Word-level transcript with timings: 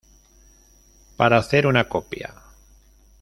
Para 1.15 1.37
hacer 1.37 1.67
una 1.67 1.87
copiaː 1.87 2.33